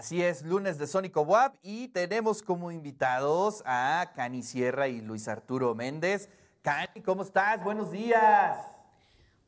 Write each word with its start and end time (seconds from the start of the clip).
Así 0.00 0.22
es, 0.22 0.46
lunes 0.46 0.78
de 0.78 0.86
Sónico 0.86 1.20
WAP 1.20 1.56
y 1.62 1.88
tenemos 1.88 2.40
como 2.42 2.72
invitados 2.72 3.62
a 3.66 4.12
Cani 4.16 4.42
Sierra 4.42 4.88
y 4.88 5.02
Luis 5.02 5.28
Arturo 5.28 5.74
Méndez. 5.74 6.30
Cani, 6.62 7.02
¿cómo 7.04 7.20
estás? 7.20 7.62
Buenos 7.62 7.90
días. 7.90 8.56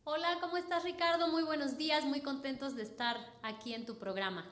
Hola, 0.04 0.28
¿cómo 0.42 0.58
estás 0.58 0.84
Ricardo? 0.84 1.28
Muy 1.28 1.42
buenos 1.42 1.78
días, 1.78 2.04
muy 2.04 2.20
contentos 2.20 2.76
de 2.76 2.82
estar 2.82 3.16
aquí 3.42 3.72
en 3.72 3.86
tu 3.86 3.96
programa. 3.98 4.44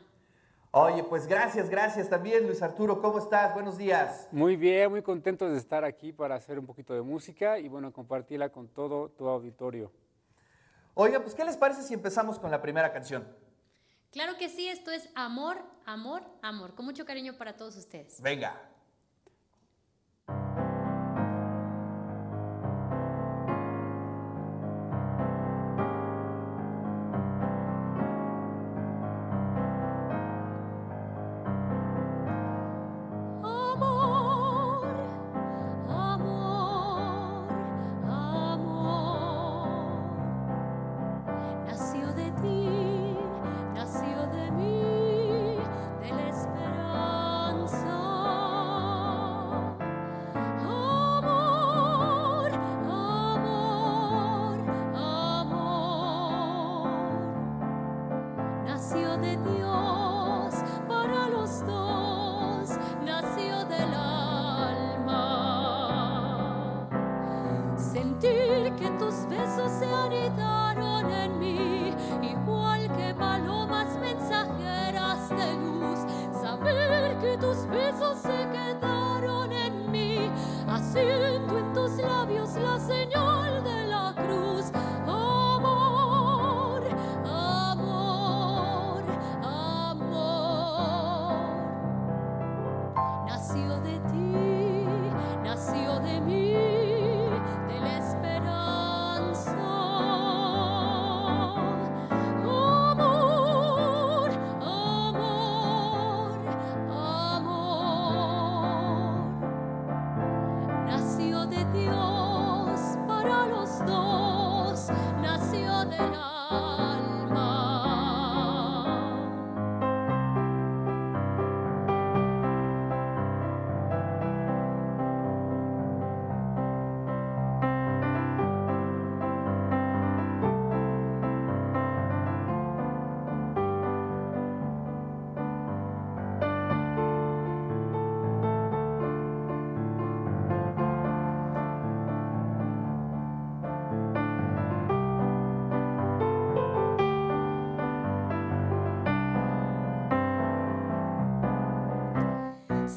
Oye, 0.71 1.05
pues 1.05 1.27
gracias, 1.27 1.69
gracias 1.69 2.09
también 2.09 2.47
Luis 2.47 2.63
Arturo, 2.63 3.03
¿cómo 3.03 3.19
estás? 3.19 3.53
Buenos 3.53 3.77
días. 3.77 4.27
Muy 4.33 4.57
bien, 4.57 4.91
muy 4.91 5.03
contentos 5.03 5.53
de 5.53 5.59
estar 5.59 5.85
aquí 5.85 6.15
para 6.15 6.35
hacer 6.35 6.59
un 6.59 6.65
poquito 6.65 6.95
de 6.95 7.03
música 7.03 7.59
y 7.59 7.69
bueno, 7.69 7.93
compartirla 7.93 8.49
con 8.49 8.69
todo 8.69 9.11
tu 9.11 9.29
auditorio. 9.29 9.93
Oiga, 10.95 11.21
pues 11.21 11.35
¿qué 11.35 11.45
les 11.45 11.59
parece 11.59 11.83
si 11.83 11.93
empezamos 11.93 12.39
con 12.39 12.51
la 12.51 12.63
primera 12.63 12.91
canción? 12.91 13.50
Claro 14.13 14.37
que 14.37 14.49
sí, 14.49 14.69
esto 14.69 14.91
es 14.91 15.09
amor, 15.15 15.63
amor, 15.87 16.23
amor, 16.43 16.75
con 16.75 16.85
mucho 16.85 17.05
cariño 17.05 17.35
para 17.39 17.57
todos 17.57 17.77
ustedes. 17.77 18.21
Venga. 18.21 18.61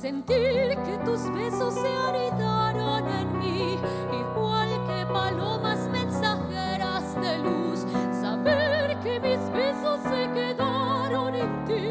Sentir 0.03 0.77
que 0.83 0.97
tus 1.05 1.33
besos 1.33 1.75
se 1.75 1.87
anidaron 1.87 3.07
en 3.07 3.39
mí, 3.39 3.79
igual 4.11 4.67
que 4.85 5.05
palomas 5.05 5.87
mensajeras 5.87 7.15
de 7.21 7.37
luz. 7.37 7.85
Saber 8.11 8.99
que 8.99 9.17
mis 9.21 9.39
besos 9.53 10.01
se 10.01 10.29
quedaron 10.33 11.33
en 11.33 11.65
ti, 11.65 11.87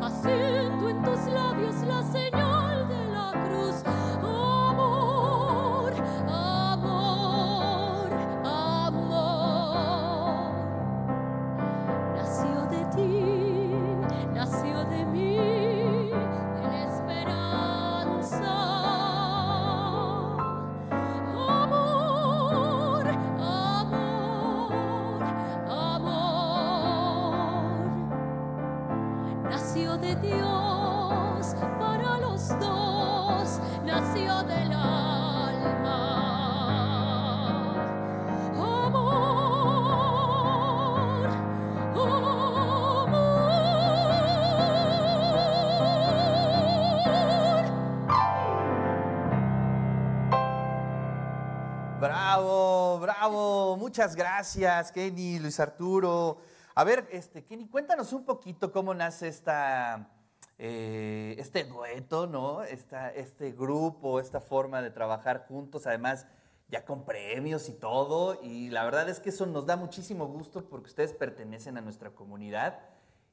haciendo 0.00 0.69
Nació 29.70 29.96
de 29.98 30.16
Dios 30.16 31.54
para 31.78 32.18
los 32.18 32.48
dos, 32.58 33.60
nació 33.84 34.42
del 34.42 34.72
alma. 34.72 36.10
Bravo, 52.00 52.98
bravo, 52.98 53.76
muchas 53.76 54.16
gracias, 54.16 54.90
Kenny, 54.90 55.38
Luis 55.38 55.60
Arturo. 55.60 56.38
A 56.80 56.84
ver, 56.84 57.06
este, 57.12 57.44
Kenny, 57.44 57.68
cuéntanos 57.68 58.14
un 58.14 58.24
poquito 58.24 58.72
cómo 58.72 58.94
nace 58.94 59.28
esta, 59.28 60.08
eh, 60.56 61.34
este 61.36 61.64
dueto, 61.64 62.26
¿no? 62.26 62.62
Esta, 62.62 63.10
este 63.10 63.52
grupo, 63.52 64.18
esta 64.18 64.40
forma 64.40 64.80
de 64.80 64.90
trabajar 64.90 65.44
juntos, 65.46 65.86
además 65.86 66.26
ya 66.68 66.86
con 66.86 67.04
premios 67.04 67.68
y 67.68 67.74
todo. 67.74 68.40
Y 68.42 68.70
la 68.70 68.82
verdad 68.84 69.10
es 69.10 69.20
que 69.20 69.28
eso 69.28 69.44
nos 69.44 69.66
da 69.66 69.76
muchísimo 69.76 70.26
gusto 70.26 70.64
porque 70.70 70.86
ustedes 70.86 71.12
pertenecen 71.12 71.76
a 71.76 71.82
nuestra 71.82 72.14
comunidad 72.14 72.78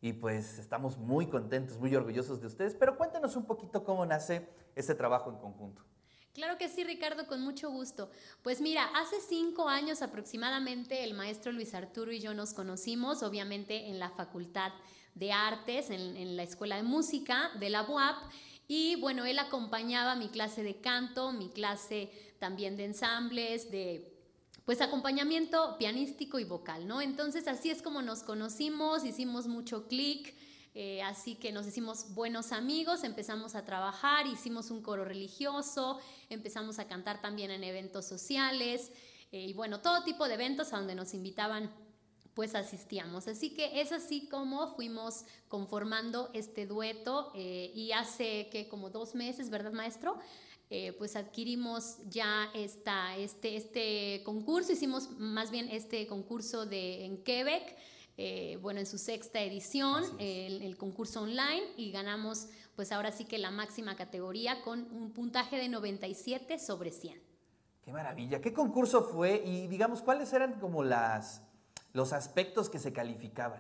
y 0.02 0.12
pues 0.12 0.60
estamos 0.60 0.98
muy 0.98 1.28
contentos, 1.28 1.80
muy 1.80 1.96
orgullosos 1.96 2.42
de 2.42 2.48
ustedes. 2.48 2.76
Pero 2.76 2.98
cuéntanos 2.98 3.38
un 3.38 3.46
poquito 3.46 3.86
cómo 3.86 4.06
nace 4.06 4.46
este 4.76 4.94
trabajo 4.94 5.30
en 5.30 5.38
conjunto. 5.38 5.86
Claro 6.38 6.60
que 6.60 6.70
sí, 6.70 6.84
Ricardo, 6.84 7.26
con 7.26 7.42
mucho 7.42 7.72
gusto. 7.72 8.12
Pues 8.44 8.62
mira, 8.62 8.86
hace 8.94 9.16
cinco 9.28 9.68
años 9.70 10.04
aproximadamente 10.04 11.04
el 11.04 11.16
maestro 11.16 11.52
Luis 11.52 11.74
Arturo 11.74 12.12
y 12.12 12.20
yo 12.20 12.36
nos 12.36 12.54
conocimos, 12.54 13.24
obviamente 13.24 13.88
en 13.88 13.98
la 13.98 14.12
Facultad 14.12 14.72
de 15.16 15.32
Artes, 15.32 15.90
en, 15.90 16.38
la 16.38 16.44
Escuela 16.44 16.76
de 16.76 16.84
Música 16.84 17.50
de 17.60 17.72
la 17.72 17.90
UAP. 17.90 18.18
Y 18.68 18.98
bueno, 18.98 19.26
él 19.26 19.40
acompañaba 19.40 20.16
mi 20.16 20.30
clase 20.30 20.62
de 20.62 20.80
canto, 20.80 21.32
mi 21.32 21.50
clase 21.50 22.12
también 22.38 22.78
de 22.78 22.86
ensambles, 22.86 23.72
de 23.72 24.14
pues 24.64 24.80
acompañamiento 24.82 25.76
pianístico 25.80 26.38
y 26.38 26.44
vocal, 26.44 26.88
¿no? 26.88 27.02
Entonces 27.02 27.48
así 27.48 27.72
es 27.72 27.82
como 27.82 28.04
nos 28.04 28.22
conocimos, 28.22 29.06
hicimos 29.06 29.48
mucho 29.48 29.88
clic, 29.88 30.36
eh, 30.80 31.02
así 31.02 31.34
que 31.34 31.52
nos 31.52 31.66
hicimos 31.66 32.14
buenos 32.14 32.52
amigos, 32.52 33.04
empezamos 33.04 33.56
a 33.56 33.66
trabajar, 33.66 34.28
hicimos 34.28 34.70
un 34.70 34.84
coro 34.84 35.04
religioso, 35.04 35.98
empezamos 36.30 36.78
a 36.78 36.88
cantar 36.88 37.20
también 37.20 37.50
en 37.50 37.64
eventos 37.64 38.06
sociales 38.06 38.92
eh, 39.32 39.48
y 39.48 39.54
bueno, 39.54 39.82
todo 39.82 40.04
tipo 40.04 40.28
de 40.28 40.36
eventos 40.36 40.74
a 40.74 40.78
donde 40.78 40.94
nos 40.94 41.16
invitaban 41.16 41.72
pues 42.36 42.54
asistíamos. 42.54 43.28
Así 43.28 43.56
que 43.56 43.82
es 43.82 43.92
así 43.92 44.28
como 44.28 44.76
fuimos 44.76 45.26
conformando 45.48 46.30
este 46.36 46.68
dueto 46.68 47.32
eh, 47.34 47.72
y 47.74 47.92
hace 47.94 48.48
que 48.52 48.68
como 48.70 48.92
dos 48.92 49.16
meses, 49.16 49.50
¿verdad, 49.50 49.72
maestro? 49.72 50.20
Pues 51.00 51.16
adquirimos 51.16 51.98
ya 52.10 52.52
esta, 52.54 53.16
este, 53.16 53.56
este 53.56 54.22
concurso, 54.26 54.74
hicimos 54.74 55.10
más 55.12 55.50
bien 55.50 55.70
este 55.70 56.06
concurso 56.08 56.66
de, 56.66 57.06
en 57.06 57.24
Quebec, 57.24 57.78
eh, 58.18 58.58
bueno, 58.62 58.80
en 58.80 58.86
su 58.86 58.98
sexta 58.98 59.42
edición, 59.42 60.04
el, 60.20 60.62
el, 60.62 60.78
concurso 60.78 61.22
online, 61.22 61.64
y 61.78 61.92
ganamos 61.92 62.50
pues 62.76 62.92
ahora 62.92 63.12
sí 63.12 63.26
que 63.26 63.38
la 63.38 63.52
máxima 63.52 63.96
categoría 63.96 64.62
con 64.64 64.92
un 64.92 65.12
puntaje 65.12 65.58
de 65.58 65.70
97 65.70 66.60
sobre 66.60 66.92
100. 66.92 67.22
Qué 67.84 67.92
maravilla, 67.92 68.42
¿qué 68.42 68.54
concurso 68.54 69.04
fue? 69.04 69.42
Y 69.46 69.68
digamos, 69.68 70.02
¿cuáles 70.02 70.34
eran 70.34 70.60
como 70.60 70.84
las 70.84 71.42
los 71.98 72.14
aspectos 72.14 72.70
que 72.70 72.78
se 72.78 72.94
calificaban. 72.94 73.60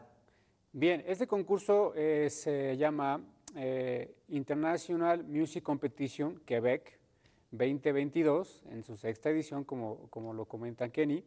Bien, 0.71 1.03
este 1.07 1.25
concurso 1.25 1.93
eh, 1.95 2.29
se 2.29 2.77
llama 2.77 3.19
eh, 3.55 4.15
International 4.27 5.23
Music 5.23 5.63
Competition 5.63 6.39
Quebec 6.45 6.99
2022, 7.49 8.63
en 8.69 8.83
su 8.83 8.95
sexta 8.95 9.31
edición, 9.31 9.63
como, 9.63 10.07
como 10.11 10.33
lo 10.33 10.45
comenta 10.45 10.89
Kenny. 10.89 11.23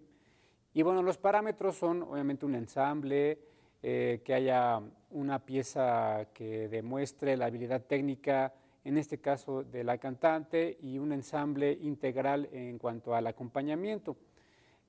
Y 0.72 0.82
bueno, 0.82 1.02
los 1.02 1.18
parámetros 1.18 1.76
son 1.76 2.02
obviamente 2.02 2.46
un 2.46 2.54
ensamble, 2.54 3.38
eh, 3.82 4.20
que 4.24 4.34
haya 4.34 4.80
una 5.10 5.38
pieza 5.38 6.26
que 6.32 6.68
demuestre 6.68 7.36
la 7.36 7.46
habilidad 7.46 7.82
técnica, 7.82 8.52
en 8.84 8.96
este 8.96 9.18
caso 9.18 9.64
de 9.64 9.84
la 9.84 9.98
cantante, 9.98 10.78
y 10.80 10.98
un 10.98 11.12
ensamble 11.12 11.72
integral 11.72 12.48
en 12.52 12.78
cuanto 12.78 13.14
al 13.14 13.26
acompañamiento. 13.26 14.16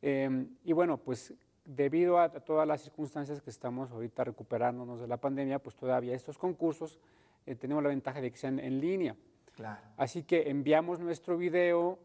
y 0.01 0.74
bueno, 0.74 0.98
pues 0.98 1.33
debido 1.66 2.19
a 2.19 2.30
todas 2.30 2.68
las 2.68 2.81
circunstancias 2.81 3.42
que 3.42 3.50
estamos 3.50 3.92
ahorita 3.92 4.24
recuperándonos 4.24 5.00
de 5.00 5.07
la 5.07 5.18
pandemia, 5.18 5.60
pues 5.60 5.75
todavía 5.75 6.16
estos 6.16 6.38
concursos 6.38 7.00
eh, 7.45 7.56
tenemos 7.56 7.84
la 7.84 7.89
ventaja 7.89 8.22
de 8.22 8.31
que 8.31 8.38
sean 8.38 8.60
en 8.60 8.80
línea. 8.80 9.16
Claro. 9.56 9.81
Así 9.98 10.24
que 10.24 10.50
enviamos 10.50 11.00
nuestro 11.00 11.38
video 11.38 12.00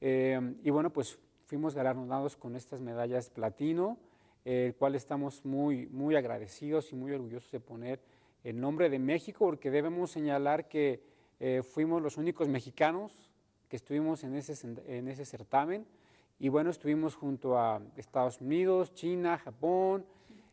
eh, 0.00 0.54
y 0.62 0.70
bueno, 0.70 0.90
pues 0.90 1.18
fuimos 1.52 1.74
galardonados 1.74 2.34
con 2.38 2.56
estas 2.56 2.80
medallas 2.80 3.28
platino, 3.28 3.98
el 4.42 4.74
cual 4.74 4.94
estamos 4.94 5.44
muy, 5.44 5.86
muy 5.88 6.16
agradecidos 6.16 6.90
y 6.92 6.96
muy 6.96 7.12
orgullosos 7.12 7.52
de 7.52 7.60
poner 7.60 8.00
el 8.42 8.58
nombre 8.58 8.88
de 8.88 8.98
México, 8.98 9.44
porque 9.44 9.70
debemos 9.70 10.10
señalar 10.10 10.66
que 10.66 11.02
eh, 11.40 11.62
fuimos 11.62 12.00
los 12.00 12.16
únicos 12.16 12.48
mexicanos 12.48 13.30
que 13.68 13.76
estuvimos 13.76 14.24
en 14.24 14.34
ese, 14.34 14.66
en 14.86 15.08
ese 15.08 15.26
certamen. 15.26 15.84
Y 16.38 16.48
bueno, 16.48 16.70
estuvimos 16.70 17.16
junto 17.16 17.58
a 17.58 17.82
Estados 17.98 18.40
Unidos, 18.40 18.94
China, 18.94 19.36
Japón, 19.36 20.06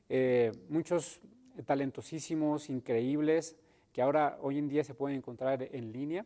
eh, 0.09 0.51
muchos 0.67 1.21
talentosísimos, 1.65 2.69
increíbles, 2.69 3.55
que 3.93 4.01
ahora 4.01 4.37
hoy 4.41 4.57
en 4.57 4.67
día 4.67 4.83
se 4.83 4.95
pueden 4.95 5.19
encontrar 5.19 5.63
en 5.63 5.93
línea. 5.93 6.25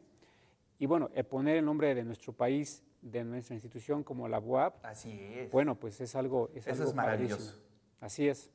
Y 0.83 0.85
bueno, 0.85 1.09
poner 1.29 1.55
el 1.55 1.63
nombre 1.63 1.95
de 1.95 2.03
nuestro 2.03 2.33
país, 2.33 2.83
de 3.01 3.23
nuestra 3.23 3.53
institución 3.53 4.03
como 4.03 4.27
la 4.27 4.39
UAP. 4.39 4.85
Así 4.85 5.17
es. 5.33 5.49
Bueno, 5.49 5.75
pues 5.75 6.01
es 6.01 6.13
algo. 6.13 6.49
Es 6.53 6.67
Eso 6.67 6.83
es 6.83 6.93
maravilloso. 6.93 7.57
Así 8.01 8.27
es. 8.27 8.49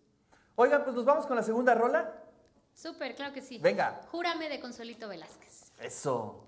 Oigan, 0.54 0.84
pues 0.84 0.94
nos 0.94 1.06
vamos 1.06 1.26
con 1.26 1.36
la 1.36 1.42
segunda 1.42 1.74
rola. 1.74 2.22
Súper, 2.74 3.14
claro 3.14 3.32
que 3.32 3.40
sí. 3.40 3.58
Venga. 3.62 4.02
Júrame 4.10 4.50
de 4.50 4.60
Consuelito 4.60 5.08
Velázquez. 5.08 5.72
Eso. 5.80 6.44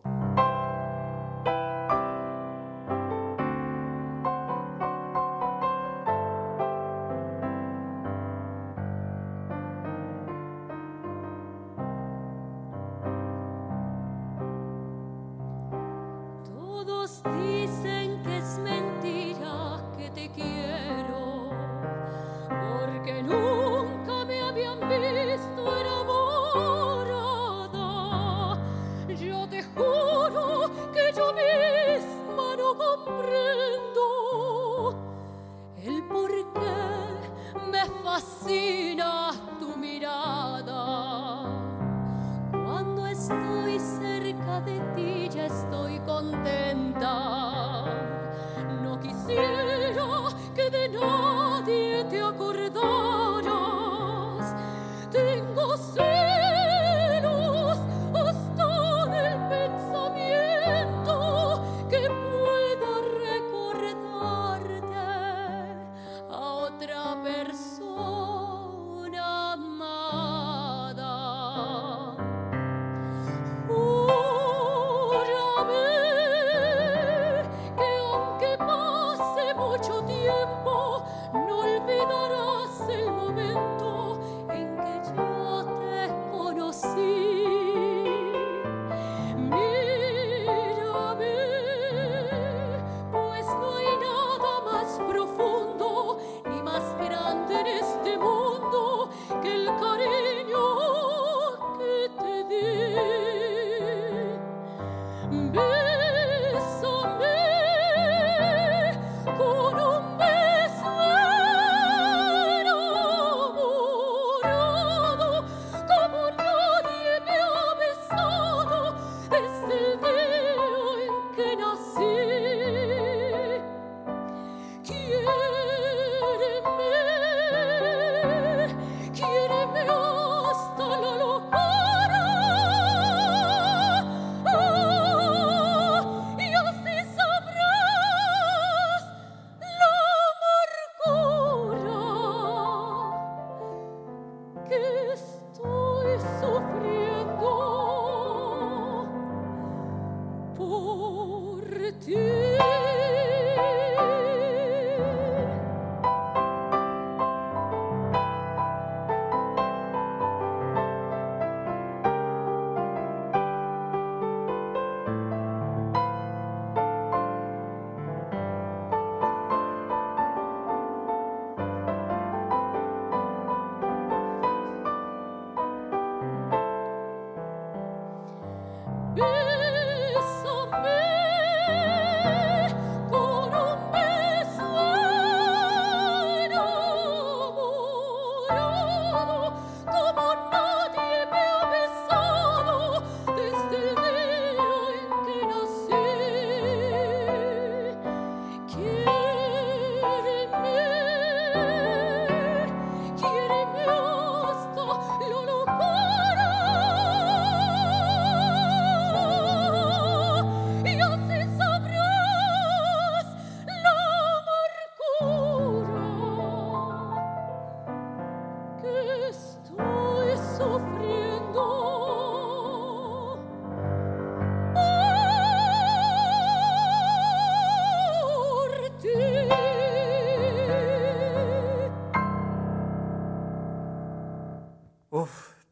Con 80.41 81.69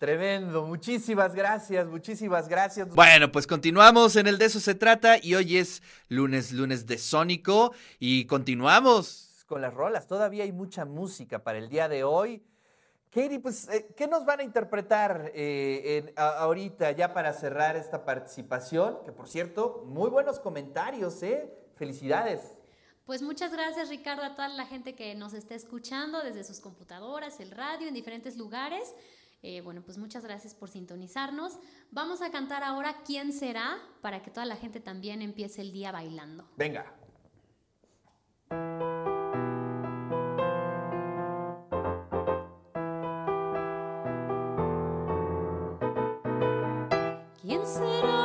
Tremendo, 0.09 0.65
muchísimas 0.65 1.35
gracias, 1.35 1.87
muchísimas 1.87 2.49
gracias. 2.49 2.89
Bueno, 2.95 3.31
pues 3.31 3.47
continuamos 3.47 4.17
en 4.17 4.27
el 4.27 4.39
de 4.39 4.47
eso 4.47 4.59
se 4.59 4.75
trata 4.75 5.19
y 5.23 5.35
hoy 5.35 5.59
es 5.59 5.83
lunes, 6.09 6.51
lunes 6.51 6.87
de 6.87 6.97
Sónico 6.97 7.75
y 7.99 8.25
continuamos 8.25 9.45
con 9.47 9.61
las 9.61 9.75
rolas. 9.75 10.07
Todavía 10.07 10.45
hay 10.45 10.53
mucha 10.53 10.87
música 10.87 11.45
para 11.45 11.59
el 11.59 11.69
día 11.69 11.91
de 11.91 12.05
hoy. 12.05 12.43
Katie, 13.11 13.39
pues, 13.39 13.69
eh, 13.69 13.93
¿qué 13.95 14.07
nos 14.07 14.25
van 14.25 14.41
a 14.41 14.45
interpretar 14.45 15.31
eh, 15.35 16.15
ahorita 16.17 16.93
ya 16.93 17.13
para 17.13 17.35
cerrar 17.35 17.77
esta 17.77 18.07
participación? 18.07 19.05
Que 19.05 19.13
por 19.13 19.29
cierto, 19.29 19.85
muy 19.89 20.09
buenos 20.09 20.41
comentarios, 20.41 21.23
¿eh? 21.23 21.53
Felicidades. 21.77 22.57
Pues 23.05 23.21
muchas 23.21 23.53
gracias 23.53 23.91
Ricardo 23.91 24.23
a 24.23 24.35
toda 24.35 24.49
la 24.49 24.65
gente 24.65 24.95
que 24.95 25.15
nos 25.15 25.35
está 25.35 25.55
escuchando 25.55 26.23
desde 26.23 26.45
sus 26.45 26.61
computadoras, 26.61 27.41
el 27.41 27.51
radio, 27.51 27.89
en 27.89 27.95
diferentes 27.95 28.39
lugares. 28.39 28.95
Eh, 29.43 29.61
bueno, 29.61 29.83
pues 29.83 29.99
muchas 29.99 30.25
gracias 30.25 30.55
por 30.55 30.69
sintonizarnos. 30.69 31.59
Vamos 31.91 32.23
a 32.23 32.31
cantar 32.31 32.65
ahora 32.65 33.03
¿Quién 33.05 33.33
será? 33.33 33.79
para 34.01 34.23
que 34.23 34.31
toda 34.31 34.47
la 34.47 34.57
gente 34.57 34.81
también 34.81 35.23
empiece 35.23 35.61
el 35.61 35.73
día 35.73 35.93
bailando. 35.93 36.49
Venga. 36.57 36.93
¿Quién 47.41 47.65
será 47.67 48.18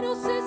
Yo 0.00 0.37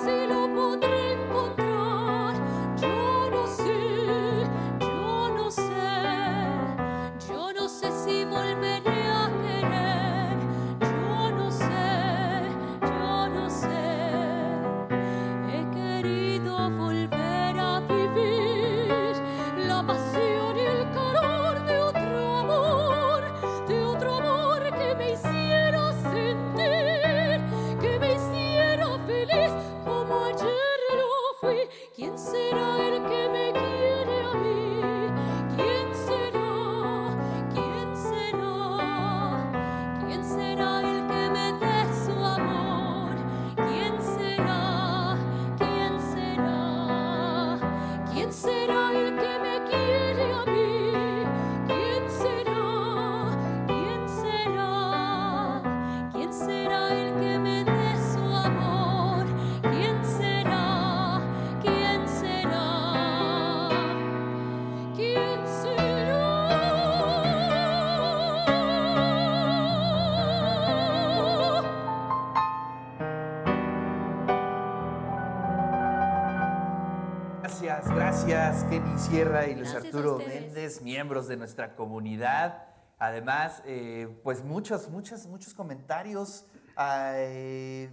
Gracias, 78.24 78.64
Kenny 78.70 78.98
Sierra 78.98 79.48
y 79.48 79.56
Luis 79.56 79.72
Gracias 79.72 79.92
Arturo. 79.92 80.18
Méndez, 80.18 80.80
miembros 80.80 81.26
de 81.26 81.36
nuestra 81.36 81.74
comunidad. 81.74 82.68
Además, 83.00 83.62
eh, 83.66 84.16
pues 84.22 84.44
muchos, 84.44 84.88
muchos, 84.90 85.26
muchos 85.26 85.54
comentarios. 85.54 86.44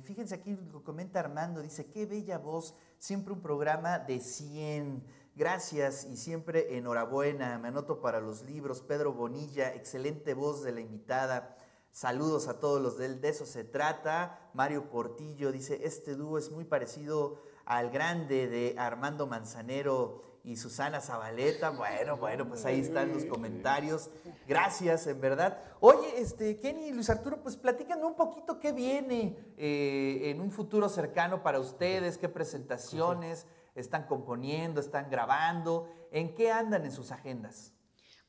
Fíjense 0.03 0.35
aquí, 0.35 0.55
lo 0.71 0.83
comenta 0.83 1.19
Armando, 1.19 1.63
dice, 1.63 1.87
qué 1.87 2.05
bella 2.05 2.37
voz, 2.37 2.75
siempre 2.99 3.33
un 3.33 3.41
programa 3.41 3.97
de 3.97 4.19
100. 4.19 5.03
Gracias 5.35 6.05
y 6.05 6.15
siempre 6.15 6.77
enhorabuena. 6.77 7.57
Me 7.57 7.69
anoto 7.69 7.99
para 7.99 8.19
los 8.19 8.43
libros. 8.43 8.81
Pedro 8.81 9.13
Bonilla, 9.13 9.73
excelente 9.73 10.35
voz 10.35 10.63
de 10.63 10.73
la 10.73 10.81
invitada. 10.81 11.57
Saludos 11.91 12.47
a 12.47 12.59
todos 12.59 12.79
los 12.79 12.99
del 12.99 13.19
De 13.19 13.29
eso 13.29 13.47
se 13.47 13.63
trata. 13.63 14.51
Mario 14.53 14.91
Portillo 14.91 15.51
dice, 15.51 15.79
este 15.85 16.15
dúo 16.15 16.37
es 16.37 16.51
muy 16.51 16.65
parecido 16.65 17.41
al 17.69 17.91
grande 17.91 18.47
de 18.47 18.75
Armando 18.79 19.27
Manzanero 19.27 20.23
y 20.43 20.57
Susana 20.57 21.01
Zabaleta. 21.01 21.69
Bueno, 21.69 22.17
bueno, 22.17 22.47
pues 22.47 22.65
ahí 22.65 22.79
están 22.79 23.13
los 23.13 23.25
comentarios. 23.25 24.09
Gracias, 24.47 25.05
en 25.05 25.21
verdad. 25.21 25.61
Oye, 25.79 26.19
este, 26.19 26.59
Kenny 26.59 26.87
y 26.87 26.91
Luis 26.91 27.11
Arturo, 27.11 27.43
pues 27.43 27.55
platícanme 27.57 28.05
un 28.05 28.15
poquito 28.15 28.59
qué 28.59 28.71
viene 28.71 29.37
eh, 29.55 30.31
en 30.31 30.41
un 30.41 30.49
futuro 30.49 30.89
cercano 30.89 31.43
para 31.43 31.59
ustedes, 31.59 32.17
qué 32.17 32.27
presentaciones 32.27 33.45
están 33.75 34.07
componiendo, 34.07 34.81
están 34.81 35.11
grabando, 35.11 35.87
en 36.11 36.33
qué 36.33 36.51
andan 36.51 36.85
en 36.85 36.91
sus 36.91 37.11
agendas. 37.11 37.71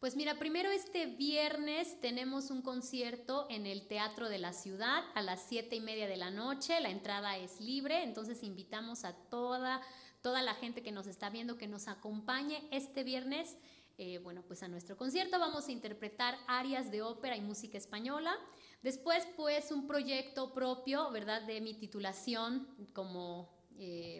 Pues 0.01 0.17
mira, 0.17 0.39
primero 0.39 0.71
este 0.71 1.05
viernes 1.05 2.01
tenemos 2.01 2.51
un 2.51 2.63
concierto 2.63 3.47
en 3.51 3.67
el 3.67 3.87
Teatro 3.87 4.31
de 4.31 4.39
la 4.39 4.55
Ciudad 4.55 5.05
a 5.15 5.21
las 5.21 5.43
siete 5.43 5.77
y 5.77 5.83
media 5.83 6.09
de 6.09 6.17
la 6.17 6.31
noche. 6.31 6.81
La 6.81 6.89
entrada 6.89 7.37
es 7.37 7.61
libre, 7.61 8.03
entonces 8.03 8.43
invitamos 8.43 9.05
a 9.05 9.13
toda, 9.13 9.83
toda 10.23 10.41
la 10.41 10.55
gente 10.55 10.83
que 10.83 10.91
nos 10.91 11.07
está 11.07 11.29
viendo 11.29 11.59
que 11.59 11.69
nos 11.69 11.87
acompañe 11.87 12.67
este 12.71 13.05
viernes. 13.05 13.59
eh, 13.99 14.17
bueno, 14.17 14.43
pues 14.47 14.63
a 14.63 14.69
nuestro 14.69 14.97
concierto 14.97 15.39
vamos 15.39 15.69
a 15.69 15.73
interpretar 15.73 16.39
arias 16.47 16.91
de 16.91 17.03
ópera 17.03 17.37
y 17.37 17.43
música 17.43 17.77
española. 17.77 18.35
Después, 18.81 19.29
pues 19.37 19.71
un 19.71 19.87
proyecto 19.87 20.55
propio, 20.55 21.11
¿verdad? 21.11 21.43
De 21.43 21.61
mi 21.61 21.75
titulación 21.75 22.67
como 22.95 23.60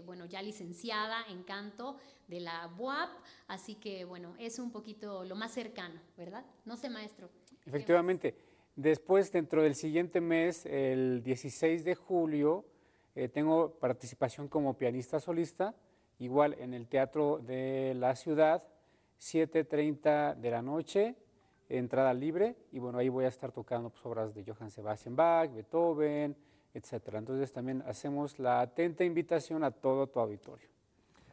eh, 0.01 0.03
bueno, 0.05 0.25
ya 0.25 0.43
licenciada 0.43 1.25
en 1.29 1.43
canto 1.43 1.97
de 2.27 2.41
la 2.41 2.67
BUAP, 2.69 3.11
así 3.49 3.75
que 3.75 4.05
bueno, 4.05 4.35
es 4.39 4.59
un 4.59 4.71
poquito 4.71 5.25
lo 5.25 5.37
más 5.37 5.53
cercano, 5.53 6.01
¿verdad? 6.17 6.45
No 6.65 6.77
sé, 6.77 6.89
maestro. 6.89 7.29
Efectivamente. 7.67 8.35
Después, 8.77 9.31
dentro 9.31 9.63
del 9.63 9.75
siguiente 9.75 10.21
mes, 10.21 10.65
el 10.65 11.23
16 11.23 11.85
de 11.85 11.95
julio, 11.95 12.65
eh, 13.15 13.29
tengo 13.29 13.75
participación 13.75 14.49
como 14.49 14.79
pianista 14.79 15.21
solista, 15.21 15.75
igual 16.19 16.55
en 16.59 16.73
el 16.73 16.89
Teatro 16.89 17.39
de 17.39 17.95
la 17.97 18.17
Ciudad, 18.17 18.63
7.30 19.19 20.37
de 20.37 20.51
la 20.51 20.63
noche, 20.63 21.17
entrada 21.69 22.15
libre, 22.15 22.57
y 22.73 22.79
bueno, 22.79 22.99
ahí 22.99 23.09
voy 23.09 23.27
a 23.27 23.29
estar 23.29 23.53
tocando 23.53 23.91
pues, 23.91 24.07
obras 24.07 24.35
de 24.35 24.45
Johann 24.45 24.71
Sebastian 24.71 25.15
Bach, 25.15 25.53
Beethoven, 25.53 26.35
etcétera. 26.75 27.19
Entonces 27.19 27.53
también 27.53 27.83
hacemos 27.87 28.39
la 28.39 28.61
atenta 28.61 29.05
invitación 29.05 29.65
a 29.65 29.71
todo 29.71 30.07
tu 30.07 30.21
auditorio. 30.21 30.69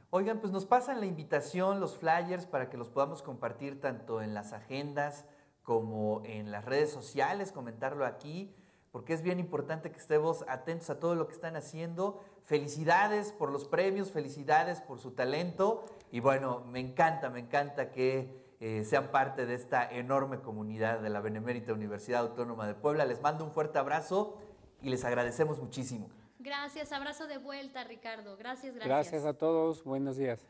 Oigan, 0.09 0.39
pues 0.39 0.53
nos 0.53 0.65
pasan 0.65 0.99
la 1.01 1.05
invitación, 1.05 1.79
los 1.79 1.97
flyers, 1.97 2.45
para 2.45 2.69
que 2.69 2.77
los 2.77 2.89
podamos 2.89 3.21
compartir 3.21 3.81
tanto 3.81 4.21
en 4.21 4.33
las 4.33 4.53
agendas 4.53 5.25
como 5.63 6.21
en 6.23 6.49
las 6.49 6.63
redes 6.63 6.91
sociales, 6.91 7.51
comentarlo 7.51 8.05
aquí, 8.05 8.55
porque 8.93 9.13
es 9.13 9.21
bien 9.21 9.37
importante 9.37 9.91
que 9.91 9.97
estemos 9.97 10.45
atentos 10.47 10.89
a 10.89 10.99
todo 10.99 11.13
lo 11.13 11.27
que 11.27 11.33
están 11.33 11.57
haciendo. 11.57 12.21
Felicidades 12.43 13.33
por 13.33 13.51
los 13.51 13.65
premios, 13.65 14.11
felicidades 14.11 14.79
por 14.79 14.99
su 14.99 15.11
talento 15.11 15.83
y 16.09 16.21
bueno, 16.21 16.63
me 16.71 16.79
encanta, 16.79 17.29
me 17.29 17.41
encanta 17.41 17.91
que 17.91 18.47
eh, 18.61 18.85
sean 18.85 19.11
parte 19.11 19.45
de 19.45 19.55
esta 19.55 19.87
enorme 19.91 20.39
comunidad 20.39 20.99
de 21.01 21.09
la 21.09 21.19
Benemérita 21.19 21.73
Universidad 21.73 22.21
Autónoma 22.21 22.65
de 22.65 22.73
Puebla. 22.73 23.05
Les 23.05 23.21
mando 23.21 23.43
un 23.43 23.51
fuerte 23.51 23.77
abrazo 23.77 24.37
y 24.81 24.89
les 24.89 25.03
agradecemos 25.05 25.59
muchísimo. 25.59 26.09
Gracias, 26.39 26.91
abrazo 26.91 27.27
de 27.27 27.37
vuelta, 27.37 27.83
Ricardo. 27.83 28.37
Gracias, 28.37 28.75
gracias. 28.75 28.87
Gracias 28.87 29.25
a 29.25 29.33
todos, 29.33 29.83
buenos 29.83 30.17
días. 30.17 30.45